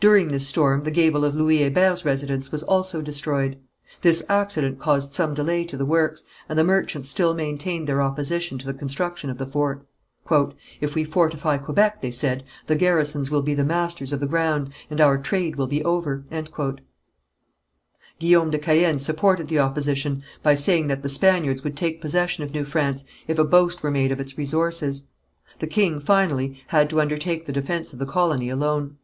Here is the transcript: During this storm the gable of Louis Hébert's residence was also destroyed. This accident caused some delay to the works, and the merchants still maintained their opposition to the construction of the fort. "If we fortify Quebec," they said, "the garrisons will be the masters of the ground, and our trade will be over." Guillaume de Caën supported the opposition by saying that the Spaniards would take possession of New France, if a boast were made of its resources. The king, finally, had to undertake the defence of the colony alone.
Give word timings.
During 0.00 0.26
this 0.28 0.48
storm 0.48 0.82
the 0.82 0.90
gable 0.90 1.24
of 1.24 1.36
Louis 1.36 1.58
Hébert's 1.60 2.04
residence 2.04 2.50
was 2.50 2.64
also 2.64 3.02
destroyed. 3.02 3.56
This 4.00 4.24
accident 4.28 4.80
caused 4.80 5.12
some 5.14 5.32
delay 5.32 5.62
to 5.66 5.76
the 5.76 5.86
works, 5.86 6.24
and 6.48 6.58
the 6.58 6.64
merchants 6.64 7.08
still 7.08 7.34
maintained 7.34 7.86
their 7.86 8.02
opposition 8.02 8.58
to 8.58 8.66
the 8.66 8.74
construction 8.74 9.30
of 9.30 9.38
the 9.38 9.46
fort. 9.46 9.86
"If 10.80 10.96
we 10.96 11.04
fortify 11.04 11.56
Quebec," 11.58 12.00
they 12.00 12.10
said, 12.10 12.42
"the 12.66 12.74
garrisons 12.74 13.30
will 13.30 13.42
be 13.42 13.54
the 13.54 13.62
masters 13.62 14.12
of 14.12 14.18
the 14.18 14.26
ground, 14.26 14.72
and 14.90 15.00
our 15.00 15.16
trade 15.18 15.54
will 15.54 15.68
be 15.68 15.84
over." 15.84 16.24
Guillaume 18.18 18.50
de 18.50 18.58
Caën 18.58 18.98
supported 18.98 19.46
the 19.46 19.60
opposition 19.60 20.24
by 20.42 20.56
saying 20.56 20.88
that 20.88 21.02
the 21.04 21.08
Spaniards 21.08 21.62
would 21.62 21.76
take 21.76 22.00
possession 22.00 22.42
of 22.42 22.52
New 22.52 22.64
France, 22.64 23.04
if 23.28 23.38
a 23.38 23.44
boast 23.44 23.84
were 23.84 23.90
made 23.92 24.10
of 24.10 24.18
its 24.18 24.36
resources. 24.36 25.06
The 25.60 25.68
king, 25.68 26.00
finally, 26.00 26.60
had 26.68 26.90
to 26.90 27.00
undertake 27.00 27.44
the 27.44 27.52
defence 27.52 27.92
of 27.92 28.00
the 28.00 28.04
colony 28.06 28.48
alone. 28.50 28.96